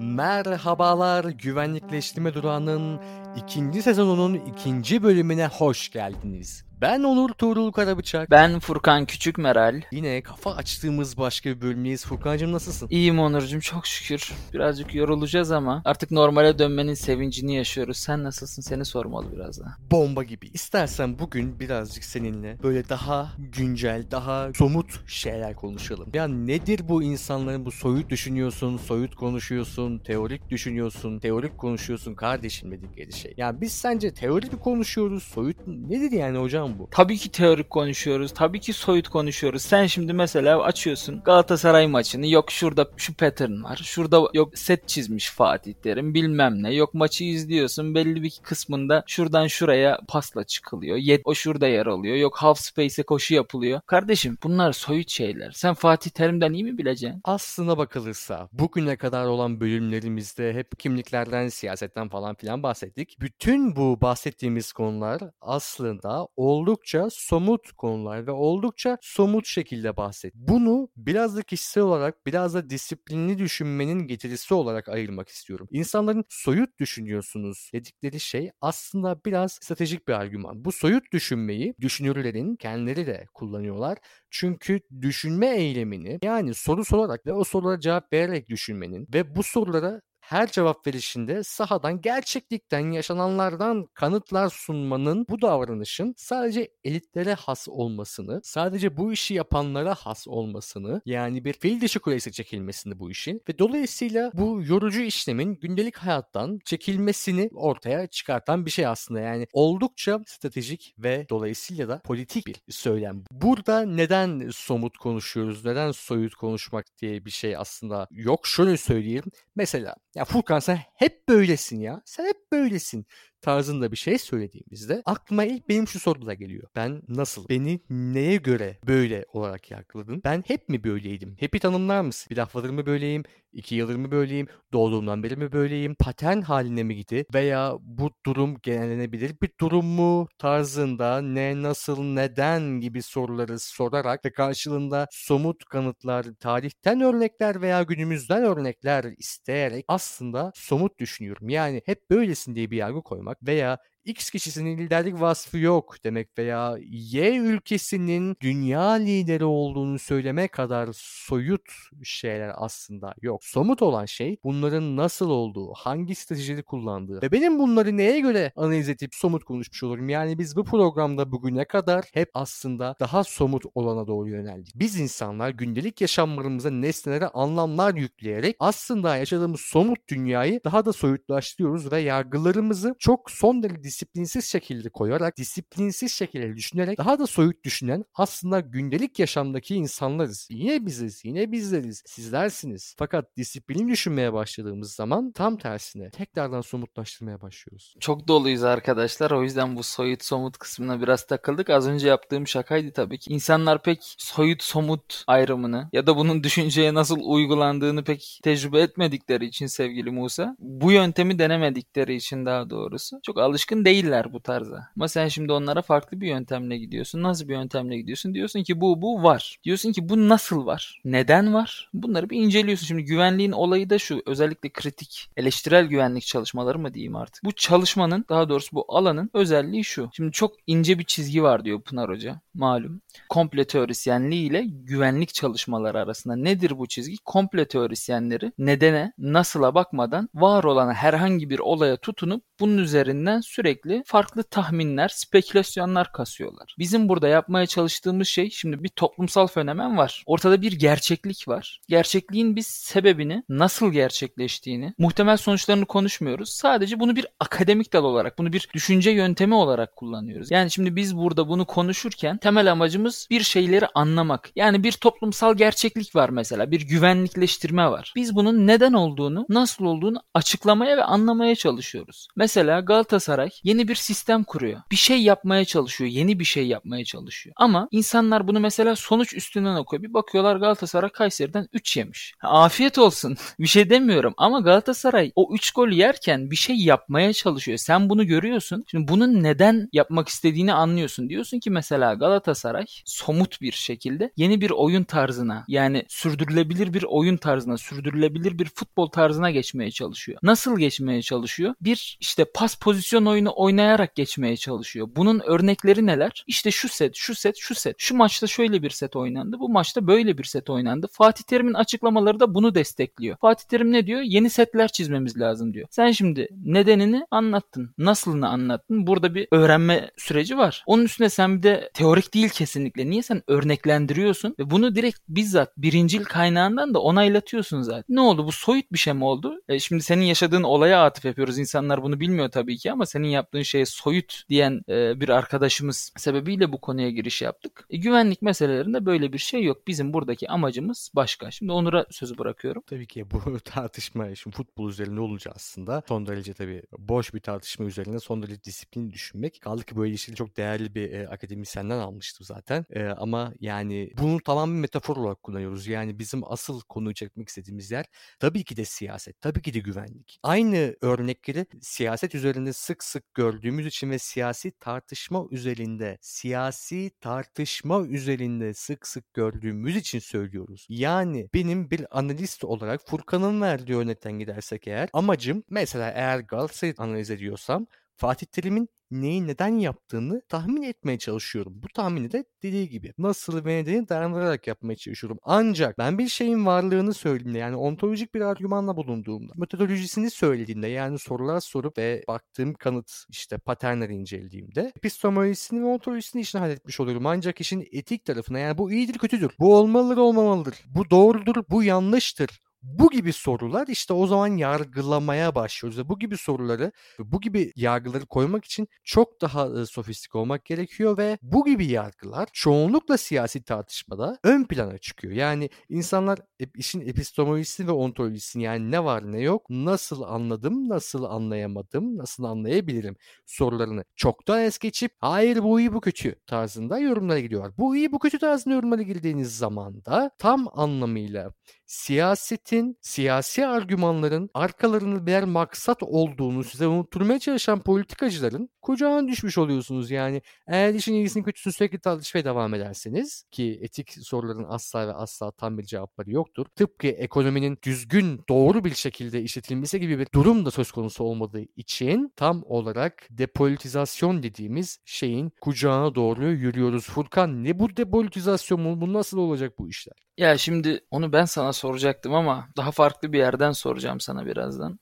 [0.00, 3.00] Merhabalar güvenlikleştirme durağının
[3.36, 6.69] ikinci sezonunun ikinci bölümüne hoş geldiniz.
[6.80, 8.30] Ben Onur Tuğrul Karabıçak.
[8.30, 9.80] Ben Furkan Küçük Meral.
[9.92, 12.06] Yine kafa açtığımız başka bir bölümdeyiz.
[12.06, 12.88] Furkan'cığım nasılsın?
[12.90, 14.32] İyiyim Onurcuğum çok şükür.
[14.52, 17.96] Birazcık yorulacağız ama artık normale dönmenin sevincini yaşıyoruz.
[17.96, 18.62] Sen nasılsın?
[18.62, 19.76] Seni sormalı biraz daha.
[19.90, 20.50] Bomba gibi.
[20.54, 26.08] İstersen bugün birazcık seninle böyle daha güncel, daha somut şeyler konuşalım.
[26.14, 33.12] Ya nedir bu insanların bu soyut düşünüyorsun, soyut konuşuyorsun, teorik düşünüyorsun, teorik konuşuyorsun kardeşim dedikleri
[33.12, 33.34] şey.
[33.36, 35.74] Yani biz sence teorik mi konuşuyoruz, soyut mu?
[35.88, 36.88] Nedir yani hocam bu?
[36.90, 38.32] Tabii ki teorik konuşuyoruz.
[38.34, 39.62] Tabii ki soyut konuşuyoruz.
[39.62, 42.26] Sen şimdi mesela açıyorsun Galatasaray maçını.
[42.26, 43.80] Yok şurada şu pattern var.
[43.84, 46.74] Şurada yok set çizmiş Fatih Terim bilmem ne.
[46.74, 47.94] Yok maçı izliyorsun.
[47.94, 50.96] Belli bir kısmında şuradan şuraya pasla çıkılıyor.
[50.96, 52.16] Yet o şurada yer alıyor.
[52.16, 53.80] Yok half space'e koşu yapılıyor.
[53.86, 55.50] Kardeşim bunlar soyut şeyler.
[55.50, 57.20] Sen Fatih Terim'den iyi mi bileceksin?
[57.24, 63.16] Aslına bakılırsa bugüne kadar olan bölümlerimizde hep kimliklerden, siyasetten falan filan bahsettik.
[63.20, 66.28] Bütün bu bahsettiğimiz konular aslında
[66.60, 70.34] oldukça somut konular ve oldukça somut şekilde bahset.
[70.34, 75.68] Bunu biraz da kişisel olarak biraz da disiplinli düşünmenin getirisi olarak ayırmak istiyorum.
[75.70, 80.64] İnsanların soyut düşünüyorsunuz dedikleri şey aslında biraz stratejik bir argüman.
[80.64, 83.98] Bu soyut düşünmeyi düşünürlerin kendileri de kullanıyorlar.
[84.30, 90.00] Çünkü düşünme eylemini yani soru sorarak ve o sorulara cevap vererek düşünmenin ve bu sorulara
[90.30, 98.96] her cevap verişinde sahadan gerçeklikten yaşananlardan kanıtlar sunmanın bu davranışın sadece elitlere has olmasını, sadece
[98.96, 104.30] bu işi yapanlara has olmasını yani bir fil dişi kulesi çekilmesini bu işin ve dolayısıyla
[104.34, 109.20] bu yorucu işlemin gündelik hayattan çekilmesini ortaya çıkartan bir şey aslında.
[109.20, 113.24] Yani oldukça stratejik ve dolayısıyla da politik bir söylem.
[113.30, 118.46] Burada neden somut konuşuyoruz, neden soyut konuşmak diye bir şey aslında yok.
[118.46, 119.24] Şöyle söyleyeyim.
[119.56, 122.02] Mesela ya Furkan sen hep böylesin ya.
[122.04, 123.06] Sen hep böylesin
[123.42, 126.68] tarzında bir şey söylediğimizde aklıma ilk benim şu sorular geliyor.
[126.76, 127.48] Ben nasıl?
[127.48, 130.22] Beni neye göre böyle olarak yargıladın?
[130.24, 131.36] Ben hep mi böyleydim?
[131.38, 132.30] Hep'i tanımlar mısın?
[132.30, 133.22] Bir haftadır mı böyleyim?
[133.52, 134.46] İki yıldır mı böyleyim?
[134.72, 135.94] Doğduğumdan beri mi böyleyim?
[135.94, 137.26] Patern haline mi gitti?
[137.34, 140.28] Veya bu durum genellenebilir bir durum mu?
[140.38, 148.42] Tarzında ne, nasıl, neden gibi soruları sorarak ve karşılığında somut kanıtlar, tarihten örnekler veya günümüzden
[148.44, 151.48] örnekler isteyerek aslında somut düşünüyorum.
[151.48, 156.76] Yani hep böylesin diye bir yargı koymak veya X kişisinin liderlik vasfı yok demek veya
[156.90, 161.62] Y ülkesinin dünya lideri olduğunu söyleme kadar soyut
[162.04, 163.44] şeyler aslında yok.
[163.44, 168.88] Somut olan şey bunların nasıl olduğu, hangi stratejileri kullandığı ve benim bunları neye göre analiz
[168.88, 170.08] edip somut konuşmuş olurum.
[170.08, 174.74] Yani biz bu programda bugüne kadar hep aslında daha somut olana doğru yöneldik.
[174.74, 182.00] Biz insanlar gündelik yaşamlarımıza nesnelere anlamlar yükleyerek aslında yaşadığımız somut dünyayı daha da soyutlaştırıyoruz ve
[182.00, 188.60] yargılarımızı çok son derece disiplinsiz şekilde koyarak, disiplinsiz şekilde düşünerek daha da soyut düşünen aslında
[188.60, 190.48] gündelik yaşamdaki insanlarız.
[190.50, 192.94] Yine biziz, yine bizleriz, sizlersiniz.
[192.98, 197.94] Fakat disiplin düşünmeye başladığımız zaman tam tersine tekrardan somutlaştırmaya başlıyoruz.
[198.00, 199.30] Çok doluyuz arkadaşlar.
[199.30, 201.70] O yüzden bu soyut somut kısmına biraz takıldık.
[201.70, 203.32] Az önce yaptığım şakaydı tabii ki.
[203.32, 209.66] İnsanlar pek soyut somut ayrımını ya da bunun düşünceye nasıl uygulandığını pek tecrübe etmedikleri için
[209.66, 214.88] sevgili Musa, bu yöntemi denemedikleri için daha doğrusu çok alışkın değiller bu tarza.
[214.96, 217.22] Ama sen şimdi onlara farklı bir yöntemle gidiyorsun.
[217.22, 218.34] Nasıl bir yöntemle gidiyorsun?
[218.34, 219.58] Diyorsun ki bu bu var.
[219.64, 221.00] Diyorsun ki bu nasıl var?
[221.04, 221.90] Neden var?
[221.94, 222.86] Bunları bir inceliyorsun.
[222.86, 224.22] Şimdi güvenliğin olayı da şu.
[224.26, 227.44] Özellikle kritik eleştirel güvenlik çalışmaları mı diyeyim artık.
[227.44, 230.10] Bu çalışmanın daha doğrusu bu alanın özelliği şu.
[230.12, 232.40] Şimdi çok ince bir çizgi var diyor Pınar Hoca.
[232.54, 233.00] Malum.
[233.28, 237.16] Komple teorisyenliği ile güvenlik çalışmaları arasında nedir bu çizgi?
[237.24, 243.69] Komple teorisyenleri nedene, nasıla bakmadan var olan herhangi bir olaya tutunup bunun üzerinden sürekli
[244.06, 246.74] farklı tahminler, spekülasyonlar kasıyorlar.
[246.78, 250.22] Bizim burada yapmaya çalıştığımız şey şimdi bir toplumsal fenomen var.
[250.26, 251.80] Ortada bir gerçeklik var.
[251.88, 256.50] Gerçekliğin biz sebebini, nasıl gerçekleştiğini, muhtemel sonuçlarını konuşmuyoruz.
[256.50, 260.50] Sadece bunu bir akademik dal olarak, bunu bir düşünce yöntemi olarak kullanıyoruz.
[260.50, 264.50] Yani şimdi biz burada bunu konuşurken temel amacımız bir şeyleri anlamak.
[264.56, 268.12] Yani bir toplumsal gerçeklik var mesela, bir güvenlikleştirme var.
[268.16, 272.28] Biz bunun neden olduğunu, nasıl olduğunu açıklamaya ve anlamaya çalışıyoruz.
[272.36, 274.80] Mesela Galatasaray yeni bir sistem kuruyor.
[274.90, 276.10] Bir şey yapmaya çalışıyor.
[276.10, 277.54] Yeni bir şey yapmaya çalışıyor.
[277.56, 280.02] Ama insanlar bunu mesela sonuç üstünden okuyor.
[280.02, 282.34] Bir bakıyorlar Galatasaray Kayseri'den 3 yemiş.
[282.42, 283.36] Afiyet olsun.
[283.58, 287.78] bir şey demiyorum ama Galatasaray o 3 gol yerken bir şey yapmaya çalışıyor.
[287.78, 288.84] Sen bunu görüyorsun.
[288.90, 291.28] Şimdi bunun neden yapmak istediğini anlıyorsun.
[291.28, 297.36] Diyorsun ki mesela Galatasaray somut bir şekilde yeni bir oyun tarzına yani sürdürülebilir bir oyun
[297.36, 300.38] tarzına, sürdürülebilir bir futbol tarzına geçmeye çalışıyor.
[300.42, 301.74] Nasıl geçmeye çalışıyor?
[301.80, 305.08] Bir işte pas pozisyon oyunu oynayarak geçmeye çalışıyor.
[305.16, 306.44] Bunun örnekleri neler?
[306.46, 307.96] İşte şu set, şu set, şu set.
[307.98, 309.56] Şu maçta şöyle bir set oynandı.
[309.60, 311.08] Bu maçta böyle bir set oynandı.
[311.12, 313.36] Fatih Terim'in açıklamaları da bunu destekliyor.
[313.40, 314.20] Fatih Terim ne diyor?
[314.20, 315.86] Yeni setler çizmemiz lazım diyor.
[315.90, 317.94] Sen şimdi nedenini anlattın.
[317.98, 319.06] Nasılını anlattın.
[319.06, 320.84] Burada bir öğrenme süreci var.
[320.86, 323.10] Onun üstüne sen bir de teorik değil kesinlikle.
[323.10, 328.04] Niye sen örneklendiriyorsun ve bunu direkt bizzat birincil kaynağından da onaylatıyorsun zaten.
[328.08, 328.46] Ne oldu?
[328.46, 329.60] Bu soyut bir şey mi oldu?
[329.68, 331.58] E şimdi senin yaşadığın olaya atıf yapıyoruz.
[331.58, 336.72] İnsanlar bunu bilmiyor tabii ki ama senin yaptığın şeye soyut diyen e, bir arkadaşımız sebebiyle
[336.72, 337.86] bu konuya giriş yaptık.
[337.90, 339.86] E, güvenlik meselelerinde böyle bir şey yok.
[339.86, 341.50] Bizim buradaki amacımız başka.
[341.50, 342.82] Şimdi Onur'a sözü bırakıyorum.
[342.86, 347.86] Tabii ki bu tartışma şimdi futbol üzerinde olunca aslında son derece tabii boş bir tartışma
[347.86, 349.60] üzerine son derece disiplin düşünmek.
[349.60, 352.84] Kaldı ki böyle işleri çok değerli bir e, akademisyenden almıştım zaten.
[352.90, 355.86] E, ama yani bunu tamamen metafor olarak kullanıyoruz.
[355.86, 358.06] Yani bizim asıl konuyu çekmek istediğimiz yer
[358.38, 360.38] tabii ki de siyaset, tabii ki de güvenlik.
[360.42, 368.74] Aynı örnekleri siyaset üzerinde sık sık gördüğümüz için ve siyasi tartışma üzerinde, siyasi tartışma üzerinde
[368.74, 370.86] sık sık gördüğümüz için söylüyoruz.
[370.88, 377.30] Yani benim bir analist olarak Furkan'ın verdiği örnekten gidersek eğer amacım mesela eğer Galatasaray'ı analiz
[377.30, 377.86] ediyorsam
[378.16, 381.72] Fatih Terim'in neyi neden yaptığını tahmin etmeye çalışıyorum.
[381.82, 385.38] Bu tahmini de dediği gibi nasıl ve nedeni dayandırarak yapmaya çalışıyorum.
[385.42, 391.60] Ancak ben bir şeyin varlığını söylediğimde yani ontolojik bir argümanla bulunduğumda, metodolojisini söylediğimde yani sorular
[391.60, 397.26] sorup ve baktığım kanıt işte paternleri incelediğimde epistemolojisini ve ontolojisini işine halletmiş oluyorum.
[397.26, 402.69] Ancak işin etik tarafına yani bu iyidir kötüdür, bu olmalıdır olmamalıdır, bu doğrudur, bu yanlıştır
[402.82, 405.98] bu gibi sorular işte o zaman yargılamaya başlıyoruz.
[405.98, 411.38] Ve bu gibi soruları, bu gibi yargıları koymak için çok daha sofistik olmak gerekiyor ve
[411.42, 415.34] bu gibi yargılar çoğunlukla siyasi tartışmada ön plana çıkıyor.
[415.34, 416.38] Yani insanlar
[416.74, 423.16] işin epistemolojisini ve ontolojisini yani ne var ne yok, nasıl anladım, nasıl anlayamadım, nasıl anlayabilirim
[423.46, 427.72] sorularını çoktan es geçip hayır bu iyi bu kötü tarzında yorumlara gidiyorlar.
[427.78, 431.52] Bu iyi bu kötü tarzında yorumlara girdiğiniz zaman da tam anlamıyla
[431.90, 440.10] siyasetin, siyasi argümanların arkalarında birer maksat olduğunu size unutturmaya çalışan politikacıların kucağına düşmüş oluyorsunuz.
[440.10, 445.50] Yani eğer işin iyisini kötüsünü sürekli tartışmaya devam ederseniz ki etik soruların asla ve asla
[445.50, 446.66] tam bir cevapları yoktur.
[446.76, 452.32] Tıpkı ekonominin düzgün, doğru bir şekilde işletilmesi gibi bir durum da söz konusu olmadığı için
[452.36, 457.08] tam olarak depolitizasyon dediğimiz şeyin kucağına doğru yürüyoruz.
[457.08, 459.00] Furkan ne bu depolitizasyon mu?
[459.00, 460.29] Bu nasıl olacak bu işler?
[460.40, 464.98] Ya şimdi onu ben sana soracaktım ama daha farklı bir yerden soracağım sana birazdan.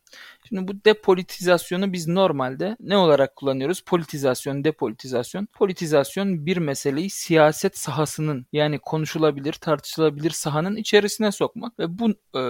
[0.48, 3.80] Şimdi bu depolitizasyonu biz normalde ne olarak kullanıyoruz?
[3.80, 5.46] Politizasyon, depolitizasyon.
[5.46, 12.40] Politizasyon bir meseleyi siyaset sahasının yani konuşulabilir, tartışılabilir sahanın içerisine sokmak ve bu e,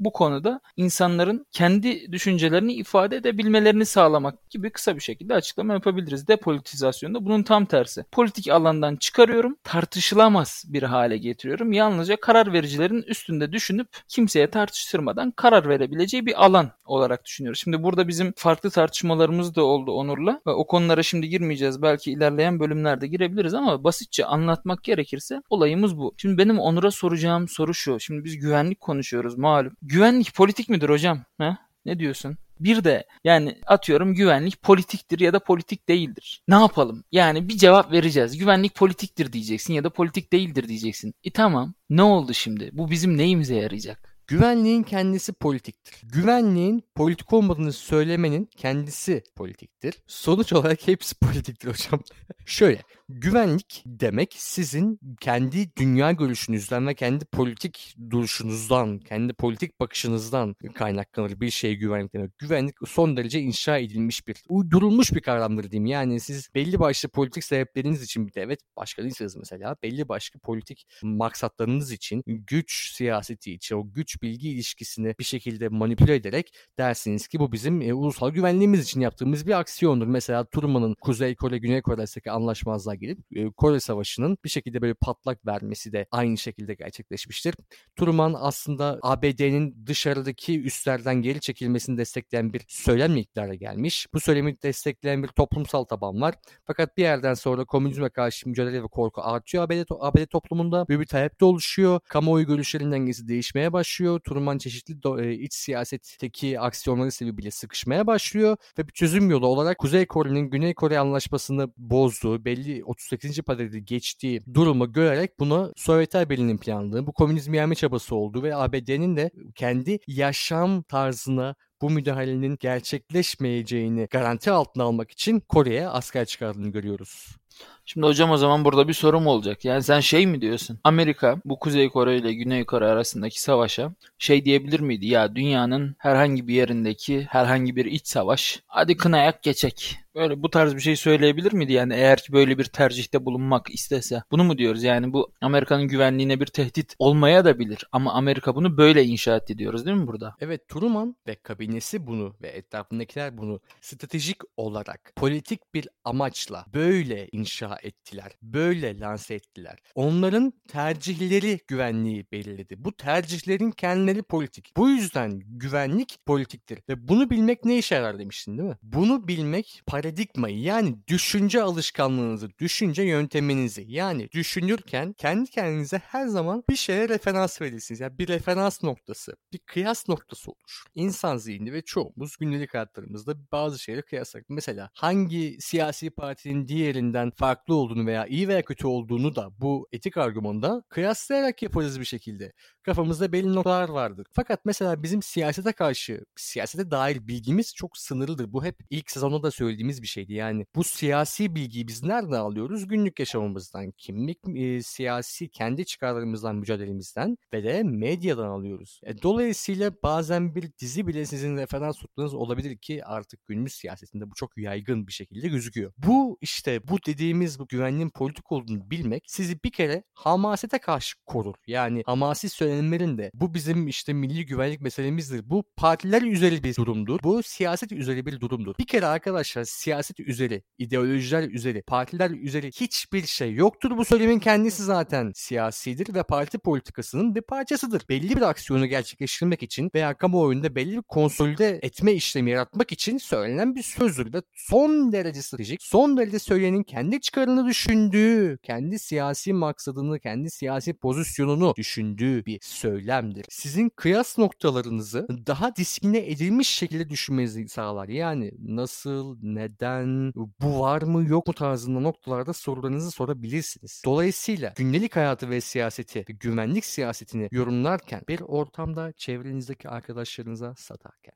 [0.00, 6.28] bu konuda insanların kendi düşüncelerini ifade edebilmelerini sağlamak gibi kısa bir şekilde açıklama yapabiliriz.
[6.28, 8.04] Depolitizasyon da bunun tam tersi.
[8.12, 11.72] Politik alandan çıkarıyorum, tartışılamaz bir hale getiriyorum.
[11.72, 17.60] Yalnızca karar vericilerin üstünde düşünüp kimseye tartıştırmadan karar verebileceği bir alan olarak düşünüyoruz.
[17.60, 20.40] Şimdi burada bizim farklı tartışmalarımız da oldu Onur'la.
[20.44, 21.82] O konulara şimdi girmeyeceğiz.
[21.82, 26.14] Belki ilerleyen bölümlerde girebiliriz ama basitçe anlatmak gerekirse olayımız bu.
[26.16, 28.00] Şimdi benim Onur'a soracağım soru şu.
[28.00, 29.72] Şimdi biz güvenlik konuşuyoruz malum.
[29.82, 31.18] Güvenlik politik midir hocam?
[31.38, 31.56] He?
[31.84, 32.36] Ne diyorsun?
[32.60, 36.42] Bir de yani atıyorum güvenlik politiktir ya da politik değildir.
[36.48, 37.04] Ne yapalım?
[37.12, 38.38] Yani bir cevap vereceğiz.
[38.38, 41.14] Güvenlik politiktir diyeceksin ya da politik değildir diyeceksin.
[41.24, 41.74] E tamam.
[41.90, 42.70] Ne oldu şimdi?
[42.72, 44.11] Bu bizim neyimize yarayacak?
[44.32, 46.00] Güvenliğin kendisi politiktir.
[46.08, 50.02] Güvenliğin politik olmadığını söylemenin kendisi politiktir.
[50.06, 52.00] Sonuç olarak hepsi politiktir hocam.
[52.46, 52.82] Şöyle,
[53.20, 61.50] güvenlik demek sizin kendi dünya görüşünüzden ve kendi politik duruşunuzdan, kendi politik bakışınızdan kaynaklanır bir
[61.50, 62.38] şeye güvenlik demek.
[62.38, 65.86] Güvenlik son derece inşa edilmiş bir, uydurulmuş bir kavramdır diyeyim.
[65.86, 71.92] Yani siz belli başlı politik sebepleriniz için bir devlet başkanıysanız mesela belli başka politik maksatlarınız
[71.92, 77.52] için güç siyaseti için o güç bilgi ilişkisini bir şekilde manipüle ederek dersiniz ki bu
[77.52, 80.06] bizim e, ulusal güvenliğimiz için yaptığımız bir aksiyondur.
[80.06, 84.94] Mesela Truman'ın Kuzey Kore Güney Kore arasındaki anlaşmazlığa gelip e, Kore Savaşı'nın bir şekilde böyle
[84.94, 87.54] patlak vermesi de aynı şekilde gerçekleşmiştir.
[87.96, 94.06] Truman aslında ABD'nin dışarıdaki üslerden geri çekilmesini destekleyen bir söylemle iktidara gelmiş.
[94.14, 96.34] Bu söylemi destekleyen bir toplumsal taban var.
[96.64, 100.88] Fakat bir yerden sonra komünizme karşı mücadele ve korku artıyor ABD, ABD toplumunda.
[100.88, 102.00] Böyle bir talep de oluşuyor.
[102.08, 104.20] Kamuoyu görüşlerinin dengesi değişmeye başlıyor.
[104.20, 109.78] Truman çeşitli do, e, iç siyasetteki aksiyonları sebebiyle sıkışmaya başlıyor ve bir çözüm yolu olarak
[109.78, 113.40] Kuzey Kore'nin Güney Kore anlaşmasını bozduğu, belli 38.
[113.48, 119.16] maddede geçtiği durumu görerek bunu Sovyetler Birliği'nin planladığı, bu komünizmi yenme çabası olduğu ve ABD'nin
[119.16, 127.36] de kendi yaşam tarzına bu müdahalenin gerçekleşmeyeceğini garanti altına almak için Kore'ye asker çıkardığını görüyoruz.
[127.84, 129.64] Şimdi hocam o zaman burada bir sorum olacak.
[129.64, 130.78] Yani sen şey mi diyorsun?
[130.84, 135.06] Amerika bu Kuzey Kore ile Güney Kore arasındaki savaşa şey diyebilir miydi?
[135.06, 139.96] Ya dünyanın herhangi bir yerindeki herhangi bir iç savaş hadi kınayak geçek.
[140.14, 144.22] Böyle bu tarz bir şey söyleyebilir miydi yani eğer ki böyle bir tercihte bulunmak istese?
[144.30, 148.76] Bunu mu diyoruz yani bu Amerika'nın güvenliğine bir tehdit olmaya da bilir ama Amerika bunu
[148.76, 150.36] böyle inşa etti diyoruz değil mi burada?
[150.40, 151.34] Evet Truman ve
[151.72, 158.32] kabinesi bunu ve etrafındakiler bunu stratejik olarak politik bir amaçla böyle inşa ettiler.
[158.42, 159.78] Böyle lanse ettiler.
[159.94, 162.84] Onların tercihleri güvenliği belirledi.
[162.84, 164.72] Bu tercihlerin kendileri politik.
[164.76, 166.78] Bu yüzden güvenlik politiktir.
[166.88, 168.76] Ve bunu bilmek ne işe yarar demiştin değil mi?
[168.82, 176.76] Bunu bilmek paradigmayı yani düşünce alışkanlığınızı, düşünce yönteminizi yani düşünürken kendi kendinize her zaman bir
[176.76, 178.00] şeye referans verirsiniz.
[178.00, 180.82] Yani bir referans noktası, bir kıyas noktası olur.
[180.94, 184.42] İnsan zihni ve çoğumuz günlük hayatlarımızda bazı şeyleri kıyaslar.
[184.48, 190.16] Mesela hangi siyasi partinin diğerinden farklı olduğunu veya iyi veya kötü olduğunu da bu etik
[190.16, 192.52] argümanda kıyaslayarak yaparız bir şekilde.
[192.82, 194.26] Kafamızda belli noktalar vardır.
[194.32, 198.52] Fakat mesela bizim siyasete karşı, siyasete dair bilgimiz çok sınırlıdır.
[198.52, 200.32] Bu hep ilk sezonda da söylediğimiz bir şeydi.
[200.32, 202.88] Yani bu siyasi bilgiyi biz nereden alıyoruz?
[202.88, 209.00] Günlük yaşamımızdan, kimlik, e, siyasi kendi çıkarlarımızdan, mücadelemizden ve de medyadan alıyoruz.
[209.04, 214.34] E, dolayısıyla bazen bir dizi bile sizin referans tuttuğunuz olabilir ki artık günümüz siyasetinde bu
[214.34, 215.92] çok yaygın bir şekilde gözüküyor.
[215.98, 221.54] Bu işte bu dediğimiz bu güvenliğin politik olduğunu bilmek sizi bir kere hamasete karşı korur.
[221.66, 225.50] Yani hamasi söylenenlerin de bu bizim işte milli güvenlik meselemizdir.
[225.50, 227.20] Bu partiler üzeri bir durumdur.
[227.22, 228.74] Bu siyaset üzeri bir durumdur.
[228.78, 233.96] Bir kere arkadaşlar siyaset üzeri, ideolojiler üzeri, partiler üzeri hiçbir şey yoktur.
[233.96, 238.02] Bu söylemin kendisi zaten siyasidir ve parti politikasının bir parçasıdır.
[238.08, 241.02] Belli bir aksiyonu gerçekleştirmek için veya kamuoyunda belli bir
[241.42, 246.82] konsolide etme işlemi yaratmak için söylenen bir sözdür ve son derece stratejik, son derece söyleyenin
[246.82, 253.46] kendi çıkarını düşündüğü, kendi siyasi maksadını, kendi siyasi pozisyonunu düşündüğü bir söylemdir.
[253.48, 258.08] Sizin kıyas noktalarınızı daha disipline edilmiş şekilde düşünmenizi sağlar.
[258.08, 264.02] Yani nasıl, neden, bu var mı yok mu tarzında noktalarda sorularınızı sorabilirsiniz.
[264.04, 271.31] Dolayısıyla gündelik hayatı ve siyaseti, güvenlik siyasetini yorumlarken bir ortamda çevrenizdeki arkadaşlarınıza satarken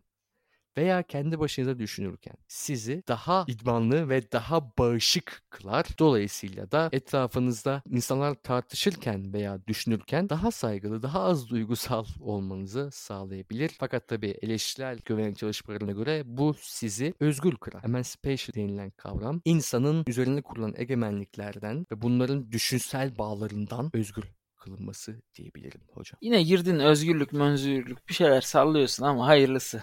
[0.77, 5.87] veya kendi başınıza düşünürken sizi daha idmanlı ve daha bağışık kılar.
[5.99, 13.71] Dolayısıyla da etrafınızda insanlar tartışırken veya düşünürken daha saygılı, daha az duygusal olmanızı sağlayabilir.
[13.79, 17.85] Fakat tabii eleştirel güvenlik çalışmalarına göre bu sizi özgür kırar.
[17.85, 24.25] Emancipation denilen kavram insanın üzerine kurulan egemenliklerden ve bunların düşünsel bağlarından özgür
[24.67, 26.19] kılınması diyebilirim hocam.
[26.23, 29.83] Yine girdin özgürlük, mönzürlük bir şeyler sallıyorsun ama hayırlısı.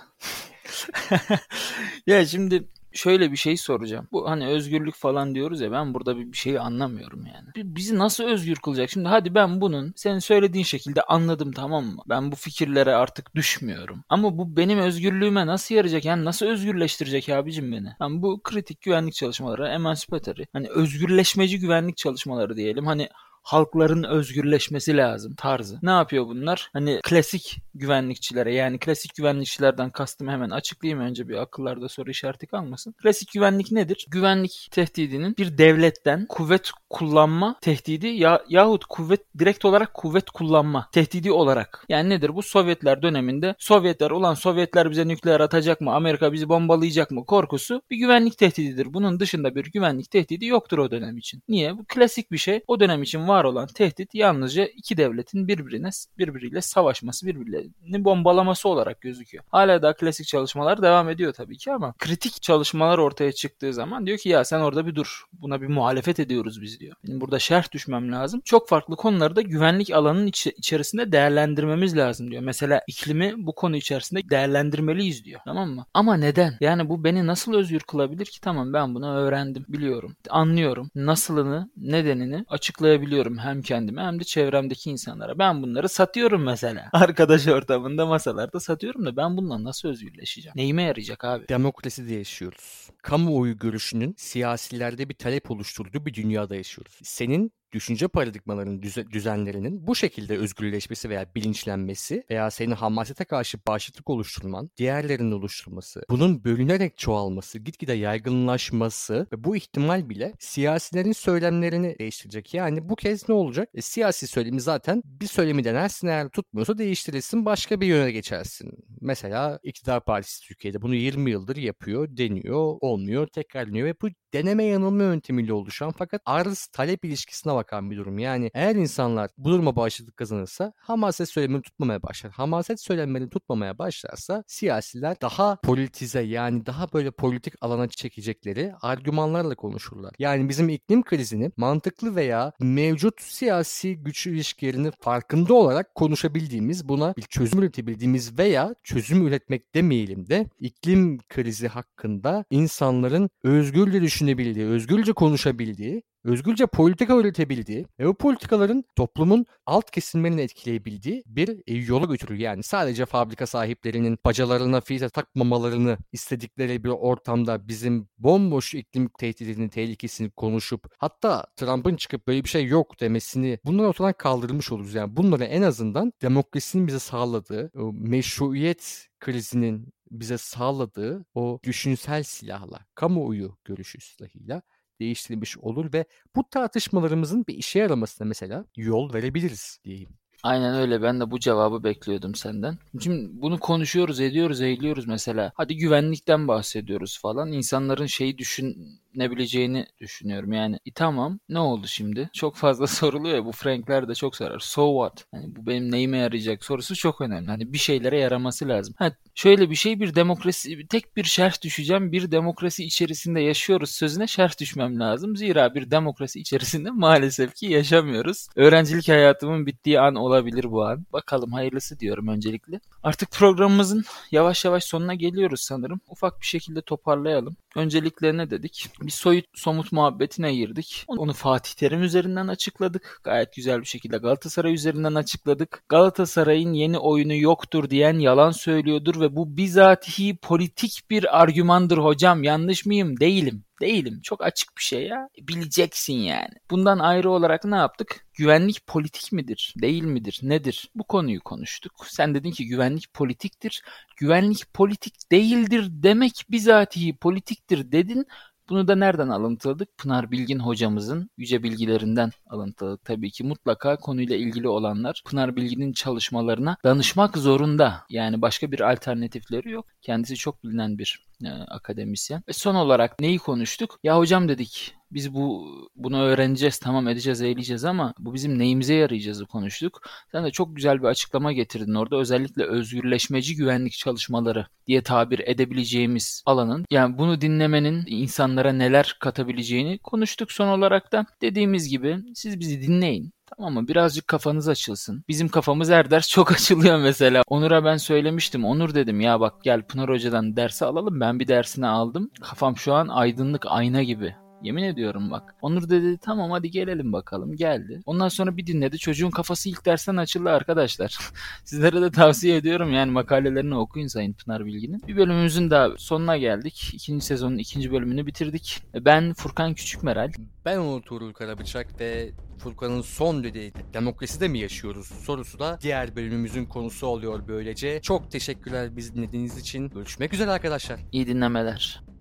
[2.07, 4.07] ya şimdi şöyle bir şey soracağım.
[4.11, 7.75] Bu hani özgürlük falan diyoruz ya ben burada bir, bir şeyi anlamıyorum yani.
[7.75, 8.89] Bizi nasıl özgür kılacak?
[8.89, 12.01] Şimdi hadi ben bunun senin söylediğin şekilde anladım tamam mı?
[12.09, 14.03] Ben bu fikirlere artık düşmüyorum.
[14.09, 16.05] Ama bu benim özgürlüğüme nasıl yarayacak?
[16.05, 17.89] Yani nasıl özgürleştirecek abicim beni?
[18.01, 22.85] Yani bu kritik güvenlik çalışmaları, emancipatory, hani özgürleşmeci güvenlik çalışmaları diyelim.
[22.85, 23.09] Hani
[23.43, 25.79] halkların özgürleşmesi lazım tarzı.
[25.83, 26.69] Ne yapıyor bunlar?
[26.73, 32.93] Hani klasik güvenlikçilere yani klasik güvenlikçilerden kastım hemen açıklayayım önce bir akıllarda soru işareti kalmasın.
[33.03, 34.05] Klasik güvenlik nedir?
[34.09, 41.31] Güvenlik tehdidinin bir devletten kuvvet kullanma tehdidi ya yahut kuvvet direkt olarak kuvvet kullanma tehdidi
[41.31, 41.85] olarak.
[41.89, 42.41] Yani nedir bu?
[42.41, 45.93] Sovyetler döneminde Sovyetler ulan Sovyetler bize nükleer atacak mı?
[45.93, 47.25] Amerika bizi bombalayacak mı?
[47.25, 48.93] Korkusu bir güvenlik tehdididir.
[48.93, 51.41] Bunun dışında bir güvenlik tehdidi yoktur o dönem için.
[51.47, 51.77] Niye?
[51.77, 52.61] Bu klasik bir şey.
[52.67, 59.01] O dönem için var olan tehdit yalnızca iki devletin birbirine birbiriyle savaşması, birbirlerini bombalaması olarak
[59.01, 59.43] gözüküyor.
[59.51, 64.17] Hala daha klasik çalışmalar devam ediyor tabii ki ama kritik çalışmalar ortaya çıktığı zaman diyor
[64.17, 65.23] ki ya sen orada bir dur.
[65.33, 66.95] Buna bir muhalefet ediyoruz biz diyor.
[67.07, 68.41] Benim burada şerh düşmem lazım.
[68.45, 72.41] Çok farklı konuları da güvenlik alanının iç- içerisinde değerlendirmemiz lazım diyor.
[72.43, 75.39] Mesela iklimi bu konu içerisinde değerlendirmeliyiz diyor.
[75.45, 75.85] Tamam mı?
[75.93, 76.57] Ama neden?
[76.61, 78.41] Yani bu beni nasıl özgür kılabilir ki?
[78.41, 80.89] Tamam ben bunu öğrendim, biliyorum, anlıyorum.
[80.95, 85.39] Nasılını, nedenini açıklayabiliyorum hem kendime hem de çevremdeki insanlara.
[85.39, 86.89] Ben bunları satıyorum mesela.
[86.93, 90.53] Arkadaş ortamında masalarda satıyorum da ben bundan nasıl özgürleşeceğim?
[90.55, 91.47] Neyime yarayacak abi?
[91.47, 92.89] Demokraside yaşıyoruz.
[93.03, 96.99] Kamuoyu görüşünün siyasilerde bir talep oluşturduğu bir dünyada yaşıyoruz.
[97.03, 104.09] Senin düşünce paradigmalarının düze- düzenlerinin bu şekilde özgürleşmesi veya bilinçlenmesi veya senin hamasete karşı bağışıklık
[104.09, 112.53] oluşturman, diğerlerinin oluşturması, bunun bölünerek çoğalması, gitgide yaygınlaşması ve bu ihtimal bile siyasilerin söylemlerini değiştirecek.
[112.53, 113.69] Yani bu kez ne olacak?
[113.73, 118.71] E, siyasi söylemi zaten bir söylemi denersin eğer tutmuyorsa değiştirirsin başka bir yöne geçersin.
[119.01, 125.03] Mesela iktidar partisi Türkiye'de bunu 20 yıldır yapıyor, deniyor, olmuyor, tekrarlanıyor ve bu deneme yanılma
[125.03, 128.19] yöntemiyle oluşan fakat arz talep ilişkisine bakan bir durum.
[128.19, 132.31] Yani eğer insanlar bu duruma bağışıklık kazanırsa hamaset söylemini tutmamaya başlar.
[132.31, 140.13] Hamaset söylemlerini tutmamaya başlarsa siyasiler daha politize yani daha böyle politik alana çekecekleri argümanlarla konuşurlar.
[140.19, 147.21] Yani bizim iklim krizini mantıklı veya mevcut siyasi güç ilişkilerini farkında olarak konuşabildiğimiz, buna bir
[147.21, 156.03] çözüm üretebildiğimiz veya çözüm üretmek demeyelim de iklim krizi hakkında insanların özgürce düşünebildiği, özgürce konuşabildiği
[156.23, 162.35] özgürce politika üretebildiği ve bu politikaların toplumun alt kesimlerini etkileyebildiği bir e, yola götürür.
[162.35, 170.29] Yani sadece fabrika sahiplerinin bacalarına filtre takmamalarını istedikleri bir ortamda bizim bomboş iklim tehdidinin tehlikesini
[170.31, 174.93] konuşup hatta Trump'ın çıkıp böyle bir şey yok demesini bunları ortadan kaldırmış oluruz.
[174.93, 183.57] Yani bunları en azından demokrasinin bize sağladığı meşruiyet krizinin bize sağladığı o düşünsel silahla, kamuoyu
[183.65, 184.61] görüşü silahıyla
[184.99, 190.22] değiştirilmiş olur ve bu tartışmalarımızın bir işe yaramasına mesela yol verebiliriz diyeyim.
[190.43, 191.01] Aynen öyle.
[191.01, 192.77] Ben de bu cevabı bekliyordum senden.
[192.99, 195.51] Şimdi bunu konuşuyoruz, ediyoruz, eğiliyoruz mesela.
[195.55, 197.51] Hadi güvenlikten bahsediyoruz falan.
[197.51, 200.53] İnsanların şeyi düşünebileceğini düşünüyorum.
[200.53, 202.29] Yani e, tamam ne oldu şimdi?
[202.33, 204.59] Çok fazla soruluyor ya bu Frankler de çok sorar.
[204.59, 205.25] So what?
[205.31, 207.47] Hani bu benim neyime yarayacak sorusu çok önemli.
[207.47, 208.95] Hani bir şeylere yaraması lazım.
[208.97, 212.11] Ha, şöyle bir şey bir demokrasi tek bir şerh düşeceğim.
[212.11, 215.37] Bir demokrasi içerisinde yaşıyoruz sözüne şerh düşmem lazım.
[215.37, 218.47] Zira bir demokrasi içerisinde maalesef ki yaşamıyoruz.
[218.55, 221.05] Öğrencilik hayatımın bittiği an olabilir bu an.
[221.13, 222.79] Bakalım hayırlısı diyorum öncelikle.
[223.03, 226.01] Artık programımızın yavaş yavaş sonuna geliyoruz sanırım.
[226.07, 227.55] Ufak bir şekilde toparlayalım.
[227.75, 228.89] Öncelikle ne dedik?
[229.01, 231.05] Bir soyut somut muhabbetine girdik.
[231.07, 233.21] Onu Fatih Terim üzerinden açıkladık.
[233.23, 235.83] Gayet güzel bir şekilde Galatasaray üzerinden açıkladık.
[235.89, 242.43] Galatasaray'ın yeni oyunu yoktur diyen yalan söylüyordur ve bu bizatihi politik bir argümandır hocam.
[242.43, 243.19] Yanlış mıyım?
[243.19, 243.63] Değilim.
[243.83, 244.19] Değilim.
[244.23, 245.29] Çok açık bir şey ya.
[245.41, 246.53] Bileceksin yani.
[246.71, 248.25] Bundan ayrı olarak ne yaptık?
[248.33, 249.73] Güvenlik politik midir?
[249.81, 250.39] Değil midir?
[250.43, 250.89] Nedir?
[250.95, 251.93] Bu konuyu konuştuk.
[252.07, 253.83] Sen dedin ki güvenlik politiktir.
[254.17, 258.27] Güvenlik politik değildir demek bizatihi politiktir dedin.
[258.69, 259.97] Bunu da nereden alıntıladık?
[259.97, 263.05] Pınar Bilgin hocamızın yüce bilgilerinden alıntıladık.
[263.05, 268.05] Tabii ki mutlaka konuyla ilgili olanlar Pınar Bilgin'in çalışmalarına danışmak zorunda.
[268.09, 269.85] Yani başka bir alternatifleri yok.
[270.01, 272.43] Kendisi çok bilinen bir e, akademisyen.
[272.47, 273.99] Ve son olarak neyi konuştuk?
[274.03, 279.45] Ya hocam dedik biz bu bunu öğreneceğiz, tamam edeceğiz, eğileceğiz ama bu bizim neyimize yarayacağızı
[279.45, 280.01] konuştuk.
[280.31, 282.17] Sen de çok güzel bir açıklama getirdin orada.
[282.17, 290.51] Özellikle özgürleşmeci güvenlik çalışmaları diye tabir edebileceğimiz alanın yani bunu dinlemenin insanlara neler katabileceğini konuştuk
[290.51, 291.25] son olarak da.
[291.41, 293.33] Dediğimiz gibi siz bizi dinleyin.
[293.57, 293.87] Tamam mı?
[293.87, 295.23] Birazcık kafanız açılsın.
[295.27, 297.43] Bizim kafamız her ders çok açılıyor mesela.
[297.47, 298.65] Onur'a ben söylemiştim.
[298.65, 301.19] Onur dedim ya bak gel Pınar Hoca'dan dersi alalım.
[301.19, 302.31] Ben bir dersini aldım.
[302.41, 304.35] Kafam şu an aydınlık ayna gibi.
[304.63, 305.55] Yemin ediyorum bak.
[305.61, 307.55] Onur dedi tamam hadi gelelim bakalım.
[307.55, 308.01] Geldi.
[308.05, 308.97] Ondan sonra bir dinledi.
[308.97, 311.17] Çocuğun kafası ilk dersten açıldı arkadaşlar.
[311.63, 315.01] Sizlere de tavsiye ediyorum yani makalelerini okuyun Sayın Pınar Bilgin'in.
[315.07, 316.91] Bir bölümümüzün daha sonuna geldik.
[316.93, 318.83] İkinci sezonun ikinci bölümünü bitirdik.
[318.95, 320.31] Ben Furkan Küçükmeral.
[320.65, 326.65] Ben Onur Tuğrul Karabıçak ve Furkan'ın son dediği demokraside mi yaşıyoruz sorusu da diğer bölümümüzün
[326.65, 328.01] konusu oluyor böylece.
[328.01, 329.89] Çok teşekkürler bizi dinlediğiniz için.
[329.89, 330.99] Görüşmek üzere arkadaşlar.
[331.11, 332.12] İyi dinlemeler.